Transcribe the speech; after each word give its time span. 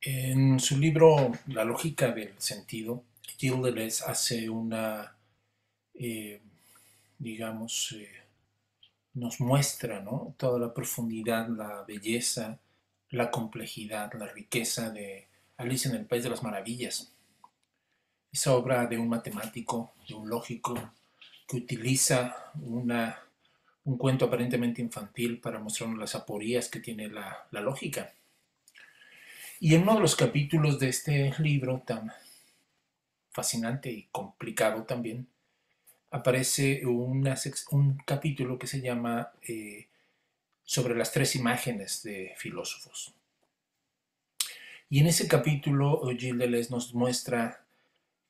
En 0.00 0.60
su 0.60 0.78
libro 0.78 1.32
La 1.48 1.64
lógica 1.64 2.12
del 2.12 2.32
sentido, 2.38 3.02
Gilles 3.36 4.02
hace 4.02 4.48
una, 4.48 5.16
eh, 5.94 6.40
digamos, 7.18 7.92
eh, 7.98 8.08
nos 9.14 9.40
muestra 9.40 9.98
¿no? 10.00 10.36
toda 10.36 10.60
la 10.60 10.72
profundidad, 10.72 11.48
la 11.48 11.82
belleza, 11.82 12.60
la 13.10 13.28
complejidad, 13.32 14.12
la 14.14 14.28
riqueza 14.28 14.90
de 14.90 15.26
Alicia 15.56 15.90
en 15.90 15.96
el 15.96 16.06
País 16.06 16.22
de 16.22 16.30
las 16.30 16.44
Maravillas. 16.44 17.12
Esa 18.30 18.54
obra 18.54 18.86
de 18.86 18.98
un 18.98 19.08
matemático, 19.08 19.94
de 20.08 20.14
un 20.14 20.28
lógico, 20.28 20.92
que 21.48 21.56
utiliza 21.56 22.52
una, 22.62 23.18
un 23.84 23.98
cuento 23.98 24.26
aparentemente 24.26 24.80
infantil 24.80 25.40
para 25.40 25.58
mostrarnos 25.58 25.98
las 25.98 26.14
aporías 26.14 26.68
que 26.68 26.78
tiene 26.78 27.08
la 27.08 27.48
lógica. 27.50 28.12
Y 29.60 29.74
en 29.74 29.82
uno 29.82 29.94
de 29.94 30.00
los 30.00 30.14
capítulos 30.14 30.78
de 30.78 30.88
este 30.88 31.34
libro 31.38 31.82
tan 31.84 32.12
fascinante 33.32 33.90
y 33.90 34.08
complicado 34.12 34.84
también, 34.84 35.26
aparece 36.10 36.84
un 36.86 37.98
capítulo 38.04 38.58
que 38.58 38.66
se 38.66 38.80
llama 38.80 39.32
eh, 39.42 39.88
sobre 40.64 40.94
las 40.94 41.12
tres 41.12 41.34
imágenes 41.34 42.02
de 42.02 42.34
filósofos. 42.36 43.12
Y 44.90 45.00
en 45.00 45.06
ese 45.06 45.28
capítulo 45.28 46.02
Gilles 46.16 46.70
nos 46.70 46.94
muestra 46.94 47.64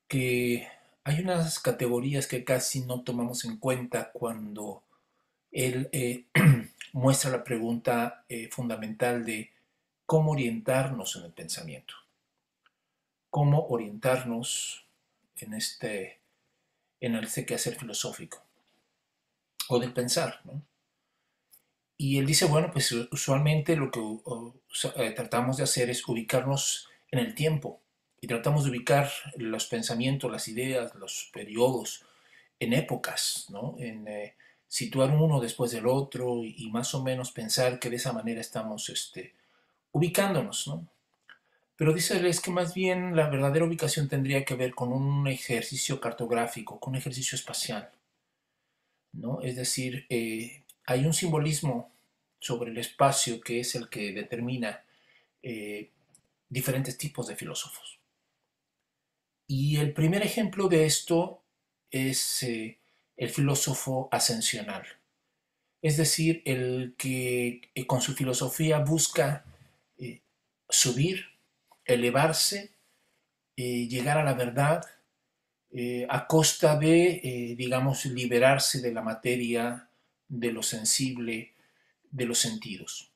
que 0.07 0.67
hay 1.03 1.21
unas 1.21 1.59
categorías 1.59 2.27
que 2.27 2.43
casi 2.43 2.81
no 2.81 3.01
tomamos 3.01 3.45
en 3.45 3.57
cuenta 3.57 4.11
cuando 4.11 4.83
él 5.51 5.89
eh, 5.91 6.25
muestra 6.93 7.31
la 7.31 7.43
pregunta 7.43 8.25
eh, 8.27 8.49
fundamental 8.51 9.25
de 9.25 9.51
cómo 10.09 10.31
orientarnos 10.31 11.17
en 11.17 11.25
el 11.25 11.31
pensamiento, 11.31 11.93
cómo 13.29 13.67
orientarnos 13.67 14.87
en 15.35 15.53
este 15.53 16.19
en 16.99 17.15
este 17.15 17.45
quehacer 17.45 17.75
filosófico 17.75 18.43
o 19.67 19.77
del 19.77 19.93
pensar, 19.93 20.41
¿no? 20.45 20.63
Y 21.95 22.17
él 22.17 22.25
dice, 22.25 22.45
bueno, 22.45 22.71
pues 22.73 22.91
usualmente 22.91 23.75
lo 23.75 23.91
que 23.91 23.99
eh, 24.95 25.11
tratamos 25.11 25.57
de 25.57 25.63
hacer 25.65 25.91
es 25.91 26.07
ubicarnos 26.07 26.89
en 27.11 27.19
el 27.19 27.35
tiempo 27.35 27.79
y 28.19 28.25
tratamos 28.25 28.63
de 28.63 28.71
ubicar 28.71 29.11
los 29.35 29.67
pensamientos, 29.67 30.31
las 30.31 30.47
ideas, 30.47 30.95
los 30.95 31.29
periodos 31.31 32.03
en 32.59 32.73
épocas, 32.73 33.45
¿no? 33.49 33.75
En 33.77 34.07
eh, 34.07 34.33
situar 34.67 35.11
uno 35.11 35.39
después 35.39 35.69
del 35.69 35.85
otro 35.85 36.43
y, 36.43 36.67
más 36.71 36.95
o 36.95 37.03
menos 37.03 37.31
pensar 37.31 37.77
que 37.77 37.91
de 37.91 37.97
esa 37.97 38.11
manera 38.11 38.41
estamos 38.41 38.89
este, 38.89 39.37
ubicándonos, 39.91 40.67
¿no? 40.67 40.87
Pero 41.79 41.93
dice 41.93 42.27
es 42.27 42.41
que 42.41 42.51
más 42.51 42.73
bien 42.73 43.15
la 43.15 43.29
verdadera 43.29 43.63
ubicación 43.63 44.09
tendría 44.09 44.43
que 44.43 44.55
ver 44.55 44.75
con 44.75 44.91
un 44.91 45.27
ejercicio 45.27 46.01
cartográfico, 46.01 46.77
con 46.77 46.91
un 46.91 46.97
ejercicio 46.97 47.37
espacial. 47.37 47.89
¿no? 49.13 49.41
Es 49.41 49.55
decir, 49.55 50.05
eh, 50.09 50.63
hay 50.85 51.05
un 51.05 51.13
simbolismo 51.13 51.89
sobre 52.37 52.71
el 52.71 52.77
espacio 52.77 53.39
que 53.39 53.61
es 53.61 53.75
el 53.75 53.87
que 53.87 54.11
determina 54.11 54.83
eh, 55.41 55.89
diferentes 56.49 56.97
tipos 56.97 57.27
de 57.27 57.37
filósofos. 57.37 57.99
Y 59.47 59.77
el 59.77 59.93
primer 59.93 60.21
ejemplo 60.21 60.67
de 60.67 60.85
esto 60.85 61.41
es 61.91 62.43
eh, 62.43 62.77
el 63.15 63.29
filósofo 63.29 64.09
ascensional, 64.11 64.85
es 65.81 65.95
decir, 65.95 66.41
el 66.43 66.93
que 66.97 67.61
con 67.87 68.01
su 68.01 68.13
filosofía 68.13 68.79
busca 68.79 69.45
subir 70.69 71.25
elevarse, 71.89 72.71
eh, 73.57 73.87
llegar 73.87 74.17
a 74.17 74.23
la 74.23 74.33
verdad 74.33 74.83
eh, 75.71 76.07
a 76.09 76.27
costa 76.27 76.77
de, 76.77 77.21
eh, 77.23 77.55
digamos, 77.55 78.05
liberarse 78.05 78.81
de 78.81 78.93
la 78.93 79.01
materia, 79.01 79.89
de 80.27 80.51
lo 80.51 80.63
sensible, 80.63 81.53
de 82.11 82.25
los 82.25 82.39
sentidos. 82.39 83.11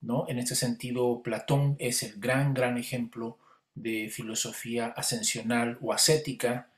¿no? 0.00 0.26
En 0.28 0.38
este 0.38 0.54
sentido, 0.54 1.22
Platón 1.22 1.76
es 1.78 2.02
el 2.02 2.18
gran, 2.18 2.54
gran 2.54 2.76
ejemplo 2.78 3.38
de 3.74 4.10
filosofía 4.10 4.86
ascensional 4.88 5.78
o 5.80 5.92
ascética, 5.92 6.68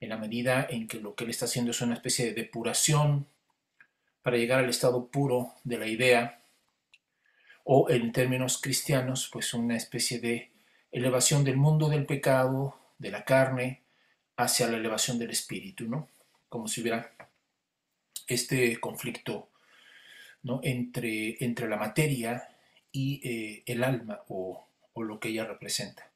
en 0.00 0.08
la 0.08 0.16
medida 0.16 0.66
en 0.68 0.88
que 0.88 0.98
lo 0.98 1.14
que 1.14 1.24
él 1.24 1.30
está 1.30 1.44
haciendo 1.44 1.72
es 1.72 1.80
una 1.82 1.94
especie 1.94 2.26
de 2.26 2.32
depuración 2.32 3.26
para 4.22 4.38
llegar 4.38 4.60
al 4.60 4.70
estado 4.70 5.08
puro 5.08 5.54
de 5.62 5.78
la 5.78 5.86
idea, 5.86 6.39
o 7.64 7.90
en 7.90 8.12
términos 8.12 8.60
cristianos, 8.60 9.28
pues 9.32 9.54
una 9.54 9.76
especie 9.76 10.18
de 10.18 10.50
elevación 10.92 11.44
del 11.44 11.56
mundo 11.56 11.88
del 11.88 12.06
pecado, 12.06 12.76
de 12.98 13.10
la 13.10 13.24
carne, 13.24 13.82
hacia 14.36 14.68
la 14.68 14.76
elevación 14.76 15.18
del 15.18 15.30
espíritu, 15.30 15.86
¿no? 15.86 16.08
Como 16.48 16.66
si 16.66 16.80
hubiera 16.80 17.12
este 18.26 18.78
conflicto 18.80 19.48
¿no? 20.42 20.60
entre, 20.62 21.42
entre 21.44 21.68
la 21.68 21.76
materia 21.76 22.48
y 22.92 23.20
eh, 23.28 23.62
el 23.66 23.84
alma 23.84 24.20
o, 24.28 24.66
lo 24.96 25.18
que 25.18 25.30
ella 25.30 25.46
representa. 25.46 26.10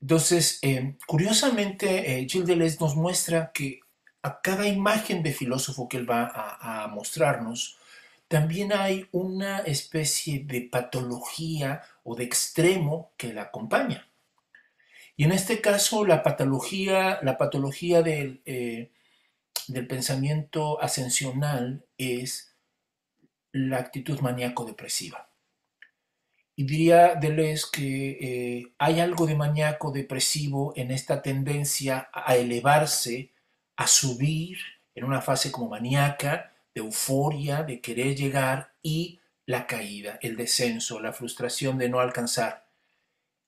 Entonces, 0.00 0.60
eh, 0.62 0.94
curiosamente, 1.06 2.20
eh, 2.20 2.26
Gilles 2.26 2.46
Deleuze 2.46 2.78
nos 2.80 2.96
muestra 2.96 3.52
que 3.52 3.80
a 4.22 4.40
cada 4.40 4.66
imagen 4.66 5.22
de 5.22 5.34
filósofo 5.34 5.90
que 5.90 5.98
él 5.98 6.10
va 6.10 6.24
a, 6.24 6.84
a 6.84 6.88
mostrarnos, 6.88 7.77
también 8.28 8.72
hay 8.72 9.08
una 9.10 9.60
especie 9.60 10.44
de 10.44 10.60
patología 10.60 11.82
o 12.04 12.14
de 12.14 12.24
extremo 12.24 13.12
que 13.16 13.32
la 13.32 13.42
acompaña. 13.42 14.08
Y 15.16 15.24
en 15.24 15.32
este 15.32 15.60
caso, 15.60 16.04
la 16.04 16.22
patología, 16.22 17.18
la 17.22 17.36
patología 17.38 18.02
del, 18.02 18.40
eh, 18.44 18.92
del 19.66 19.86
pensamiento 19.86 20.80
ascensional 20.80 21.84
es 21.96 22.54
la 23.52 23.78
actitud 23.78 24.20
maníaco-depresiva. 24.20 25.28
Y 26.54 26.64
diría 26.64 27.14
Deleuze 27.14 27.66
que 27.72 28.10
eh, 28.20 28.72
hay 28.78 29.00
algo 29.00 29.26
de 29.26 29.36
maníaco-depresivo 29.36 30.72
en 30.76 30.90
esta 30.90 31.22
tendencia 31.22 32.10
a 32.12 32.36
elevarse, 32.36 33.30
a 33.76 33.86
subir 33.86 34.58
en 34.94 35.04
una 35.04 35.22
fase 35.22 35.52
como 35.52 35.68
maníaca, 35.68 36.52
de 36.78 36.84
euforia, 36.84 37.64
de 37.64 37.80
querer 37.80 38.14
llegar 38.14 38.72
y 38.82 39.18
la 39.46 39.66
caída, 39.66 40.18
el 40.22 40.36
descenso, 40.36 41.00
la 41.00 41.12
frustración 41.12 41.76
de 41.76 41.88
no 41.88 42.00
alcanzar 42.00 42.68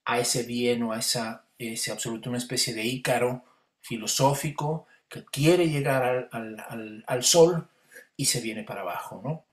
a 0.05 0.19
ese 0.19 0.43
bien 0.43 0.83
o 0.83 0.93
a 0.93 0.99
esa, 0.99 1.45
ese 1.59 1.93
absoluto, 1.93 2.29
una 2.29 2.39
especie 2.39 2.75
de 2.75 2.85
ícaro 2.85 3.45
filosófico 3.83 4.87
que 5.09 5.25
quiere 5.25 5.69
llegar 5.69 6.29
al, 6.33 7.23
sol 7.23 7.69
y 8.17 8.25
se 8.25 8.41
viene 8.41 8.65
para 8.65 8.81
abajo, 8.81 9.21
¿no? 9.23 9.45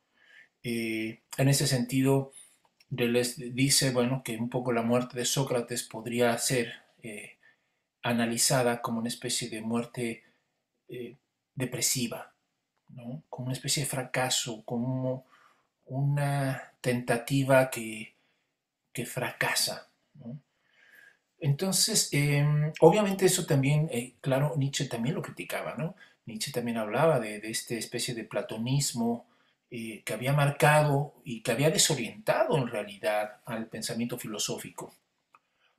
Eh, 0.63 1.21
en 1.37 1.47
ese 1.47 1.67
sentido, 1.67 2.31
les 2.89 3.37
dice, 3.53 3.91
bueno, 3.91 4.23
que 4.23 4.37
un 4.37 4.49
poco 4.49 4.71
la 4.71 4.81
muerte 4.81 5.17
de 5.17 5.25
Sócrates 5.25 5.83
podría 5.83 6.37
ser 6.37 6.73
eh, 7.03 7.37
analizada 8.01 8.81
como 8.81 8.99
una 8.99 9.09
especie 9.09 9.49
de 9.49 9.61
muerte 9.61 10.23
eh, 10.89 11.17
depresiva, 11.55 12.33
como 13.29 13.45
una 13.45 13.53
especie 13.53 13.83
de 13.83 13.89
fracaso, 13.89 14.63
como 14.65 15.25
una 15.85 16.73
tentativa 16.81 17.69
que, 17.69 18.13
fracasa. 19.05 19.87
Entonces, 21.39 22.09
em, 22.13 22.73
obviamente 22.79 23.27
eso 23.27 23.45
también, 23.45 23.87
eh, 23.91 24.15
claro, 24.21 24.55
Nietzsche 24.57 24.85
también 24.85 25.13
lo 25.13 25.21
criticaba, 25.21 25.75
¿no? 25.77 25.95
Nietzsche 26.25 26.51
también 26.51 26.77
hablaba 26.77 27.19
de, 27.19 27.37
esta 27.43 27.75
especie 27.75 28.15
de 28.15 28.23
platonismo 28.23 29.27
eh, 29.69 30.01
que 30.03 30.13
había 30.13 30.33
marcado 30.33 31.13
y 31.23 31.41
que 31.41 31.51
había 31.51 31.69
desorientado 31.69 32.57
en 32.57 32.67
realidad 32.67 33.39
al 33.45 33.67
pensamiento 33.67 34.17
filosófico. 34.17 34.91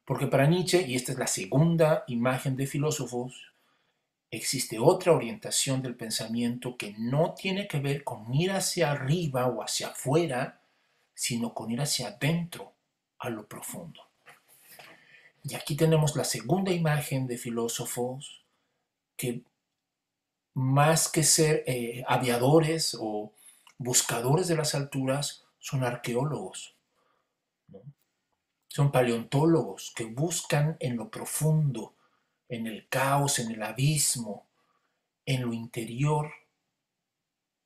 Porque 0.05 0.29
para 0.29 0.47
Nietzsche, 0.47 0.83
y 0.87 0.95
esta 0.95 1.13
es 1.13 1.19
la 1.19 1.27
segunda 1.27 2.05
imagen 2.07 2.57
de 2.57 2.67
filósofos, 2.69 3.53
existe 4.31 4.79
otra 4.79 5.13
orientación 5.13 5.83
del 5.83 5.97
pensamiento 5.97 6.77
que 6.77 6.95
no 6.99 7.35
tiene 7.35 7.67
que 7.67 7.81
ver 7.81 8.05
con 8.05 8.33
ir 8.35 8.53
hacia 8.53 8.91
arriba 8.91 9.47
o 9.47 9.63
hacia 9.63 9.89
afuera, 9.89 10.61
sino 11.15 11.55
con 11.55 11.71
ir 11.71 11.81
hacia 11.81 12.09
adentro, 12.09 12.75
a 13.19 13.31
lo 13.31 13.47
profundo. 13.47 14.03
Y 15.45 15.55
aquí 15.55 15.77
tenemos 15.77 16.15
la 16.15 16.25
segunda 16.25 16.73
imagen 16.73 17.27
de 17.27 17.39
filósofos 17.39 18.45
que 19.17 19.43
más 20.55 21.09
que 21.09 21.23
ser 21.23 21.65
eh, 21.67 22.05
aviadores 22.07 22.97
o 22.99 23.33
buscadores 23.79 24.49
de 24.49 24.57
las 24.57 24.75
alturas, 24.75 25.45
son 25.59 25.85
arqueólogos. 25.85 26.75
Son 28.69 28.91
paleontólogos 28.91 29.93
que 29.95 30.05
buscan 30.05 30.77
en 30.81 30.97
lo 30.97 31.11
profundo 31.11 31.95
en 32.49 32.67
el 32.67 32.89
caos, 32.89 33.39
en 33.39 33.51
el 33.51 33.63
abismo, 33.63 34.47
en 35.27 35.43
lo 35.43 35.53
interior, 35.53 36.33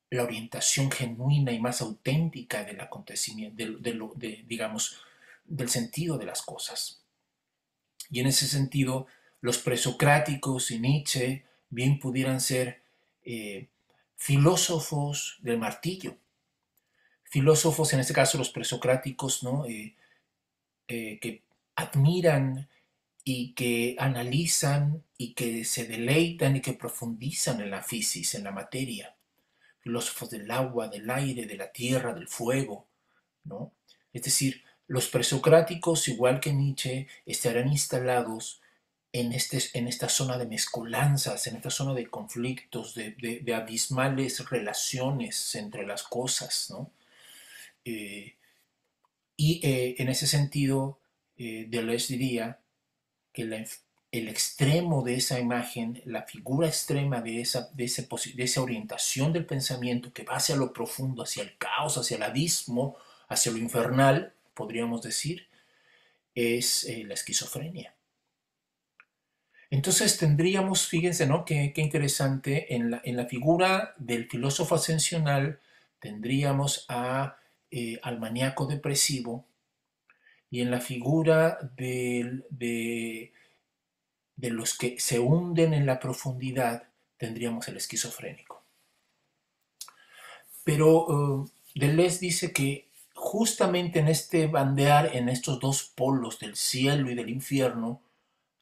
la 0.09 0.23
orientación 0.23 0.91
genuina 0.91 1.51
y 1.51 1.59
más 1.59 1.81
auténtica 1.81 2.63
del 2.63 2.81
acontecimiento, 2.81 3.55
de, 3.57 4.43
digamos, 4.47 5.01
del 5.45 5.69
sentido 5.69 6.17
de 6.17 6.25
las 6.25 6.41
cosas. 6.41 7.01
Y 8.11 8.19
en 8.19 8.27
ese 8.27 8.47
sentido, 8.47 9.07
los 9.41 9.57
presocráticos 9.57 10.71
y 10.71 10.79
Nietzsche 10.79 11.45
bien 11.69 11.99
pudieran 11.99 12.41
ser 12.41 12.81
eh, 13.25 13.67
filósofos 14.17 15.39
del 15.41 15.57
martillo. 15.57 16.15
Filósofos, 17.23 17.93
en 17.93 18.01
este 18.01 18.13
caso 18.13 18.37
los 18.37 18.51
presocráticos, 18.51 19.41
¿no? 19.41 19.65
Eh, 19.65 19.95
eh, 20.87 21.17
que 21.19 21.41
admiran 21.75 22.67
y 23.23 23.53
que 23.53 23.95
analizan 23.99 25.03
y 25.17 25.33
que 25.33 25.63
se 25.65 25.85
deleitan 25.85 26.57
y 26.57 26.61
que 26.61 26.73
profundizan 26.73 27.61
en 27.61 27.71
la 27.71 27.81
física, 27.81 28.37
en 28.37 28.43
la 28.43 28.51
materia. 28.51 29.15
Filósofos 29.79 30.29
del 30.29 30.49
agua, 30.51 30.87
del 30.87 31.09
aire, 31.09 31.45
de 31.45 31.55
la 31.55 31.71
tierra, 31.71 32.13
del 32.13 32.27
fuego, 32.27 32.87
¿no? 33.43 33.73
Es 34.11 34.23
decir, 34.23 34.63
los 34.87 35.07
presocráticos, 35.07 36.07
igual 36.07 36.39
que 36.39 36.53
Nietzsche, 36.53 37.07
estarán 37.25 37.69
instalados 37.69 38.61
en, 39.13 39.31
este, 39.31 39.59
en 39.73 39.87
esta 39.87 40.09
zona 40.09 40.37
de 40.37 40.45
mezcolanzas, 40.45 41.47
en 41.47 41.55
esta 41.57 41.69
zona 41.69 41.93
de 41.93 42.07
conflictos, 42.07 42.95
de, 42.95 43.53
abismales 43.55 44.49
relaciones 44.49 45.55
entre 45.55 45.85
las 45.85 46.03
cosas, 46.03 46.67
¿no? 46.69 46.91
Eh, 47.85 48.35
y 49.35 49.59
eh, 49.63 49.95
en 49.97 50.09
ese 50.09 50.27
sentido, 50.27 50.99
eh, 51.37 51.65
Deleuze 51.69 52.13
diría 52.13 52.59
que 53.33 53.41
el 54.11 54.29
extremo 54.29 55.01
de 55.01 55.15
esa 55.15 55.39
imagen, 55.39 56.01
la 56.05 56.21
figura 56.21 56.67
extrema 56.67 57.21
de 57.21 57.41
esa, 57.41 57.69
de, 57.73 57.91
de 58.35 58.43
esa 58.43 58.61
orientación 58.61 59.33
del 59.33 59.45
pensamiento 59.45 60.13
que 60.13 60.23
va 60.23 60.35
hacia 60.35 60.55
lo 60.55 60.71
profundo, 60.71 61.23
hacia 61.23 61.43
el 61.43 61.57
caos, 61.57 61.97
hacia 61.97 62.17
el 62.17 62.23
abismo, 62.23 62.95
hacia 63.27 63.51
lo 63.51 63.57
infernal, 63.57 64.33
podríamos 64.53 65.01
decir, 65.01 65.47
es 66.35 66.83
eh, 66.85 67.03
la 67.05 67.15
esquizofrenia. 67.15 67.95
Entonces 69.71 70.19
tendríamos, 70.19 70.87
fíjense, 70.87 71.25
¿no? 71.25 71.45
Qué, 71.45 71.73
interesante, 71.77 72.75
en 72.75 72.91
la, 72.91 73.01
en 73.03 73.17
la, 73.17 73.25
figura 73.25 73.95
del 73.97 74.29
filósofo 74.29 74.75
ascensional 74.75 75.59
tendríamos 75.99 76.85
a, 76.89 77.37
eh, 77.71 77.99
al 78.03 78.19
maníaco 78.19 78.67
depresivo 78.67 79.47
y 80.53 80.61
en 80.61 80.69
la 80.69 80.79
figura 80.79 81.57
de, 81.77 82.43
de, 82.51 83.33
de 84.35 84.49
los 84.51 84.77
que 84.77 84.99
se 84.99 85.17
hunden 85.17 85.73
en 85.73 85.87
la 85.87 85.99
profundidad 85.99 86.83
tendríamos 87.17 87.67
el 87.69 87.77
esquizofrénico. 87.77 88.61
Pero 90.63 91.07
uh, 91.07 91.49
Deleuze 91.73 92.19
dice 92.19 92.53
que 92.53 92.87
justamente 93.15 93.97
en 93.97 94.09
este 94.09 94.45
bandear, 94.45 95.15
en 95.15 95.27
estos 95.27 95.59
dos 95.59 95.85
polos 95.95 96.37
del 96.37 96.55
cielo 96.55 97.09
y 97.09 97.15
del 97.15 97.29
infierno, 97.29 97.99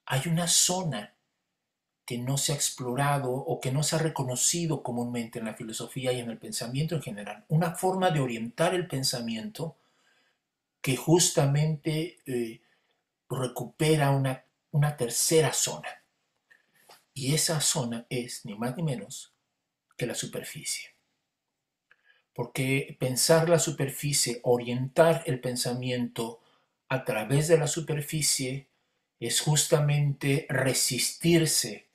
hay 0.06 0.22
una 0.28 0.48
zona 0.48 1.14
que 2.06 2.18
no 2.18 2.38
se 2.38 2.54
ha 2.54 2.56
explorado 2.56 3.34
o 3.34 3.60
que 3.60 3.74
no 3.74 3.84
se 3.84 3.98
ha 3.98 4.00
reconocido 4.00 4.82
comúnmente 4.82 5.40
en 5.40 5.46
la 5.46 5.56
filosofía 5.56 6.14
y 6.14 6.22
en 6.22 6.30
el 6.30 6.38
pensamiento 6.38 6.96
en 6.96 7.02
general. 7.02 7.44
Una 7.50 7.76
forma 7.76 8.12
de 8.12 8.22
orientar 8.22 8.74
el 8.76 8.88
pensamiento 8.88 9.76
que 10.82 10.98
justamente 10.98 12.20
eh, 12.26 12.62
recupera 13.30 14.12
una, 14.12 14.46
una 14.72 14.98
tercera 14.98 15.54
zona. 15.54 16.04
Y 17.14 17.34
esa 17.36 17.62
zona 17.62 18.06
es 18.10 18.46
ni 18.46 18.56
más 18.58 18.76
ni 18.78 18.84
menos 18.84 19.34
que 19.98 20.08
la 20.08 20.16
superficie 20.16 20.92
porque 22.34 22.96
pensar 23.00 23.50
la 23.50 23.60
superficie, 23.60 24.40
orientar 24.44 25.24
el 25.26 25.40
pensamiento 25.40 26.42
a 26.88 27.04
través 27.04 27.48
de 27.48 27.58
la 27.58 27.68
superficie 27.68 28.68
es 29.20 29.42
justamente 29.42 30.46
resistirse 30.50 31.90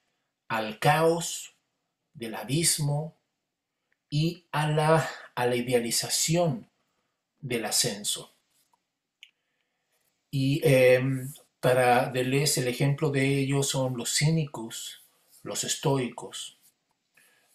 al 0.48 0.78
caos 0.78 1.56
del 2.14 2.34
abismo 2.34 3.16
y 4.08 4.46
a 4.52 4.70
la, 4.70 5.08
a 5.34 5.46
la 5.46 5.56
idealización 5.56 6.70
del 7.40 7.64
ascenso. 7.64 8.35
Y 10.38 10.60
em, 10.64 11.32
para 11.60 12.10
Deleuze 12.10 12.60
el 12.60 12.68
ejemplo 12.68 13.10
de 13.10 13.38
ello 13.38 13.62
son 13.62 13.96
los 13.96 14.12
cínicos, 14.12 15.02
los 15.42 15.64
estoicos, 15.64 16.58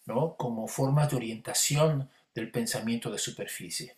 ¿no? 0.04 0.34
como 0.36 0.66
formas 0.66 1.08
de 1.08 1.16
orientación 1.16 2.10
del 2.34 2.50
pensamiento 2.50 3.08
de 3.12 3.18
superficie. 3.18 3.94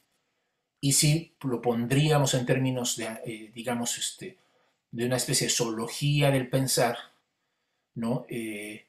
Y 0.83 0.93
si 0.93 1.33
lo 1.45 1.63
pondríamos 1.63 2.35
en 2.35 2.45
términos 2.45 2.99
de, 2.99 3.07
eh, 3.25 3.51
digamos, 3.55 3.97
este, 3.97 4.37
de 4.91 5.07
una 5.07 5.17
especie 5.17 5.47
de 5.47 5.55
zoología 5.55 6.31
del 6.31 6.51
pensar, 6.51 6.99
¿no? 7.95 8.27
Eh, 8.29 8.85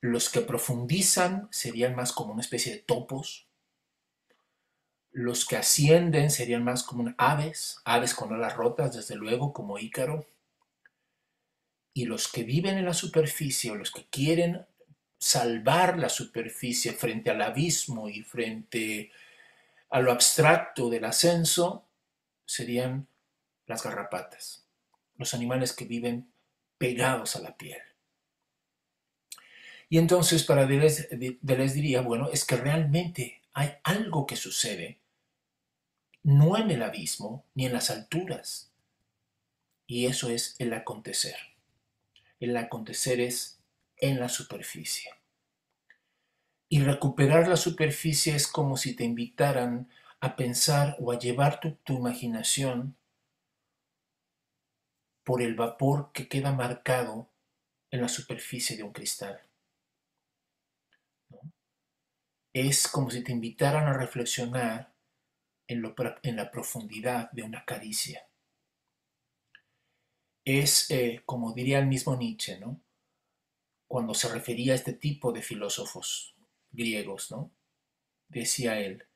los 0.00 0.30
que 0.30 0.40
profundizan 0.40 1.46
serían 1.50 1.94
más 1.94 2.12
como 2.12 2.32
una 2.32 2.40
especie 2.40 2.72
de 2.72 2.78
topos, 2.78 3.47
los 5.12 5.46
que 5.46 5.56
ascienden 5.56 6.30
serían 6.30 6.64
más 6.64 6.82
como 6.82 7.12
aves, 7.18 7.80
aves 7.84 8.14
con 8.14 8.32
alas 8.32 8.56
rotas, 8.56 8.94
desde 8.94 9.16
luego, 9.16 9.52
como 9.52 9.78
Ícaro, 9.78 10.26
y 11.94 12.04
los 12.04 12.28
que 12.28 12.44
viven 12.44 12.78
en 12.78 12.84
la 12.84 12.94
superficie 12.94 13.70
o 13.70 13.74
los 13.74 13.90
que 13.90 14.06
quieren 14.06 14.66
salvar 15.18 15.98
la 15.98 16.08
superficie 16.08 16.92
frente 16.92 17.30
al 17.30 17.42
abismo 17.42 18.08
y 18.08 18.22
frente 18.22 19.10
a 19.90 20.00
lo 20.00 20.12
abstracto 20.12 20.88
del 20.90 21.04
ascenso 21.04 21.86
serían 22.46 23.08
las 23.66 23.82
garrapatas, 23.82 24.64
los 25.16 25.34
animales 25.34 25.72
que 25.72 25.86
viven 25.86 26.30
pegados 26.78 27.36
a 27.36 27.40
la 27.40 27.56
piel. 27.56 27.80
Y 29.88 29.98
entonces 29.98 30.44
para 30.44 30.66
Deleuze, 30.66 31.08
diría, 31.74 32.02
bueno, 32.02 32.28
es 32.32 32.44
que 32.44 32.56
realmente 32.56 33.42
hay 33.58 33.74
algo 33.82 34.24
que 34.24 34.36
sucede, 34.36 35.00
no 36.22 36.56
en 36.56 36.70
el 36.70 36.80
abismo 36.80 37.44
ni 37.54 37.66
en 37.66 37.72
las 37.72 37.90
alturas, 37.90 38.72
y 39.84 40.06
eso 40.06 40.30
es 40.30 40.54
el 40.60 40.72
acontecer. 40.74 41.34
El 42.38 42.56
acontecer 42.56 43.20
es 43.20 43.58
en 43.96 44.20
la 44.20 44.28
superficie. 44.28 45.10
Y 46.68 46.82
recuperar 46.82 47.48
la 47.48 47.56
superficie 47.56 48.36
es 48.36 48.46
como 48.46 48.76
si 48.76 48.94
te 48.94 49.02
invitaran 49.02 49.90
a 50.20 50.36
pensar 50.36 50.96
o 51.00 51.10
a 51.10 51.18
llevar 51.18 51.58
tu, 51.58 51.76
imaginación 51.92 52.96
por 55.24 55.42
el 55.42 55.56
vapor 55.56 56.12
que 56.12 56.28
queda 56.28 56.52
marcado 56.52 57.28
en 57.90 58.02
la 58.02 58.08
superficie 58.08 58.76
de 58.76 58.84
un 58.84 58.92
cristal. 58.92 59.47
Es 62.52 62.88
como 62.88 63.10
si 63.10 63.22
te 63.22 63.32
invitaran 63.32 63.86
a 63.86 63.92
reflexionar 63.92 64.94
en, 65.66 65.82
la 66.36 66.50
profundidad 66.50 67.30
de 67.32 67.42
una 67.42 67.64
caricia. 67.64 68.26
Es, 70.44 70.90
eh, 70.90 71.22
como 71.26 71.52
diría 71.52 71.78
el 71.78 71.86
mismo 71.86 72.16
Nietzsche, 72.16 72.58
¿no? 72.58 72.80
cuando 73.88 74.12
se 74.14 74.28
refería 74.28 74.74
a 74.74 74.76
este 74.76 74.92
tipo 74.92 75.32
de 75.32 75.42
filósofos 75.42 76.36
griegos, 76.70 77.30
¿no? 77.30 77.50
Decía 78.28 78.78
él, 78.78 79.06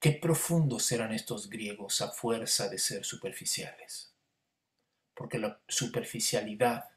qué 0.00 0.12
profundos 0.12 0.90
eran 0.90 1.12
estos 1.12 1.50
griegos 1.50 2.00
a 2.00 2.10
fuerza 2.10 2.68
de 2.68 2.78
ser 2.78 3.04
superficiales. 3.04 4.14
Porque 5.14 5.38
la 5.38 5.60
superficialidad 5.68 6.88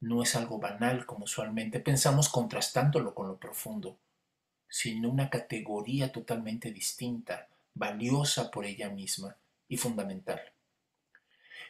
no 0.00 0.22
es 0.22 0.34
algo 0.34 0.58
banal 0.58 1.04
como 1.04 1.24
usualmente 1.24 1.80
pensamos 1.80 2.30
contrastándolo 2.30 3.14
con 3.14 3.28
lo 3.28 3.38
profundo, 3.38 3.98
sino 4.68 5.08
una 5.08 5.30
categoría 5.30 6.12
totalmente 6.12 6.70
distinta, 6.70 7.48
valiosa 7.74 8.50
por 8.50 8.66
ella 8.66 8.90
misma 8.90 9.36
y 9.68 9.76
fundamental. 9.76 10.40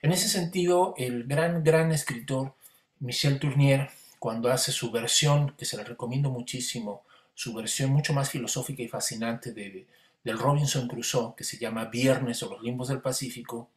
En 0.03 0.13
ese 0.13 0.29
sentido, 0.29 0.95
el 0.97 1.25
gran, 1.25 1.65
gran 1.65 1.93
escritor 1.93 2.55
Michel 3.01 3.39
Tournier 3.39 3.91
cuando 4.19 4.51
hace 4.51 4.73
su 4.73 4.91
versión, 4.91 5.55
que 5.57 5.65
se 5.65 5.77
la 5.77 5.85
recomiendo 5.85 6.31
muchísimo, 6.31 7.03
su 7.35 7.55
versión 7.55 7.91
mucho 7.91 8.13
más 8.13 8.31
filosófica 8.31 8.83
y 8.83 8.89
fascinante 8.89 9.53
de, 9.53 9.87
del 10.25 10.39
Robinson 10.39 10.89
Crusoe, 10.89 11.35
que 11.37 11.45
se 11.45 11.59
llama 11.59 11.85
Viernes 11.87 12.43
o 12.43 12.51
los 12.51 12.63
limbos 12.63 12.89
del 12.89 13.01
Pacífico, 13.01 13.69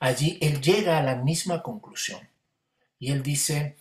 allí 0.00 0.38
él 0.40 0.60
llega 0.60 0.98
a 0.98 1.02
la 1.02 1.16
misma 1.16 1.62
conclusión. 1.62 2.20
Y 2.98 3.12
él 3.12 3.22
dice 3.22 3.76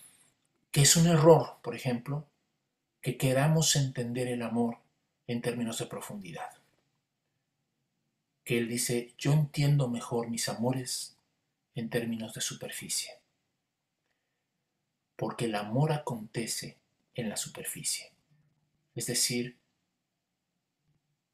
que 0.72 0.82
es 0.82 0.96
un 0.96 1.08
error, 1.08 1.58
por 1.62 1.76
ejemplo, 1.76 2.26
que 3.02 3.18
queramos 3.18 3.76
entender 3.76 4.28
el 4.28 4.42
amor 4.42 4.80
en 5.28 5.42
términos 5.42 5.80
de 5.80 5.86
profundidad. 5.86 6.50
Que 8.44 8.58
él 8.58 8.68
dice, 8.68 9.14
yo 9.18 9.34
entiendo 9.34 9.90
mejor 9.90 10.30
mis 10.30 10.50
amores 10.50 11.18
en 11.76 11.90
términos 11.90 12.34
de 12.34 12.42
superficie 12.42 13.12
porque 15.18 15.46
el 15.46 15.56
amor 15.56 15.92
acontece 15.92 16.78
en 17.16 17.28
la 17.28 17.36
superficie. 17.36 18.14
Es 18.96 19.08
decir, 19.08 19.58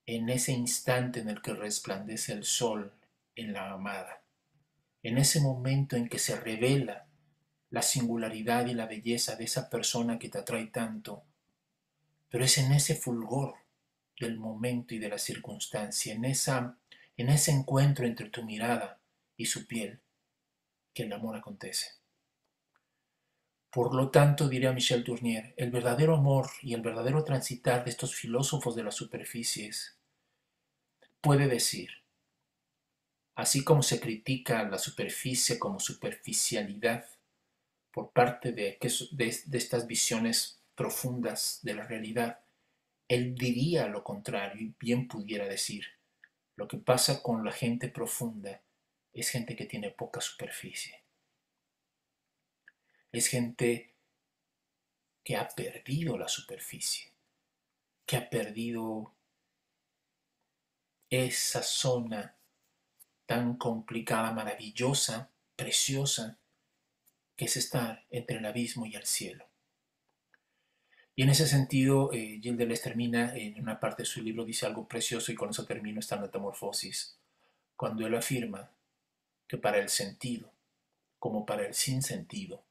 en 0.05 0.29
ese 0.29 0.53
instante 0.53 1.20
en 1.20 1.29
el 1.29 1.41
que 1.41 1.53
resplandece 1.53 2.34
el 2.34 2.46
sol 2.46 2.93
en 3.36 3.53
la 3.53 3.70
amada, 3.72 4.24
en 5.03 5.17
ese 5.17 5.41
momento 5.41 5.96
en 5.98 6.08
que 6.08 6.17
se 6.17 6.39
revela 6.39 7.05
la 7.70 7.82
singularidad 7.82 8.65
y 8.67 8.74
la 8.74 8.86
belleza 8.86 9.36
de 9.36 9.43
esa 9.43 9.70
persona 9.70 10.17
que 10.17 10.29
te 10.29 10.39
atrae 10.39 10.67
tanto, 10.67 11.24
pero 12.34 12.46
es 12.46 12.58
en 12.58 12.72
ese 12.72 12.96
fulgor 12.96 13.58
del 14.20 14.40
momento 14.40 14.96
y 14.96 14.98
de 14.98 15.08
la 15.08 15.20
circunstancia, 15.20 16.16
en, 16.16 16.25
esa, 16.25 16.80
en 17.16 17.30
ese 17.30 17.52
encuentro 17.52 18.08
entre 18.08 18.32
tu 18.32 18.42
mirada 18.44 19.00
y 19.38 19.46
su 19.46 19.68
piel, 19.68 20.02
que 20.96 21.04
el 21.04 21.13
amor 21.13 21.36
acontece. 21.36 21.92
Por 23.70 23.94
lo 23.94 24.10
tanto, 24.10 24.50
diría 24.50 24.72
Michel 24.72 25.04
Tournier, 25.04 25.54
el 25.58 25.70
verdadero 25.70 26.16
amor 26.16 26.50
y 26.63 26.74
el 26.74 26.82
verdadero 26.82 27.24
transitar 27.24 27.84
de 27.84 27.92
estos 27.92 28.16
filósofos 28.16 28.75
de 28.75 28.84
las 28.84 28.96
superficies 28.96 30.00
puede 31.22 31.48
decir, 31.48 31.92
así 33.36 33.63
como 33.63 33.84
se 33.84 34.00
critica 34.00 34.63
la 34.63 34.80
superficie 34.80 35.60
como 35.60 35.80
superficialidad 35.80 37.06
por 37.92 38.12
parte 38.12 38.54
de, 38.54 38.80
de 38.82 39.58
estas 39.60 39.86
visiones 39.86 40.62
profundas 40.75 41.60
de 41.62 41.75
la 41.75 41.86
realidad, 41.86 42.44
él 43.08 43.36
diría 43.36 43.88
lo 43.88 44.03
contrario 44.03 44.62
y 44.62 44.75
bien 44.80 45.08
pudiera 45.08 45.46
decir, 45.46 45.86
lo 46.56 46.68
que 46.68 46.77
pasa 46.77 47.22
con 47.22 47.44
la 47.44 47.51
gente 47.51 47.89
profunda 47.89 48.62
es 49.12 49.30
gente 49.30 49.56
que 49.56 49.65
tiene 49.65 49.92
poca 49.92 50.22
superficie. 50.22 51.03
Es 53.12 53.27
gente 53.27 53.94
que 55.24 55.38
ha 55.38 55.48
perdido 55.48 56.18
la 56.18 56.27
superficie, 56.27 57.12
que 58.06 58.18
ha 58.18 58.30
perdido 58.30 59.13
esa 61.10 61.62
zona 61.62 62.36
tan 63.25 63.58
complicada, 63.58 64.32
maravillosa, 64.32 65.30
preciosa, 65.56 66.39
que 67.36 67.46
es 67.46 67.58
estar 67.58 68.06
entre 68.10 68.38
el 68.38 68.46
abismo 68.46 68.86
y 68.86 68.96
el 68.96 69.06
cielo. 69.06 69.52
Y 71.15 71.24
en 71.24 71.29
ese 71.29 71.48
sentido, 71.48 72.12
eh, 72.12 72.39
Gilles 72.41 72.82
termina 72.82 73.36
en 73.36 73.62
una 73.62 73.79
parte 73.79 74.03
de 74.03 74.08
su 74.08 74.22
libro, 74.22 74.46
dice 74.46 74.65
algo 74.65 74.88
precioso 74.88 75.32
y 75.32 75.36
con 75.36 75.51
eso 75.51 75.65
termino 75.65 76.00
esta 76.00 76.17
metamorfosis, 76.17 77.20
cuando 77.75 78.05
él 78.08 78.15
afirma 78.15 78.72
que 79.48 79.58
para 79.58 79.77
el 79.77 79.89
sentido, 79.89 80.51
como 81.20 81.46
para 81.46 81.65
el 81.65 81.74
sinsentido, 81.75 82.63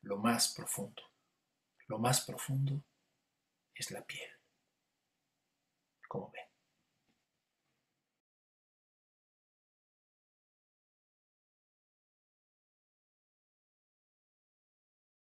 lo 0.00 0.16
más 0.16 0.54
profundo, 0.54 1.02
lo 1.88 1.98
más 1.98 2.22
profundo 2.22 2.82
es 3.74 3.90
la 3.90 4.02
piel. 4.02 4.30
Como 6.08 6.30
ven. 6.30 6.51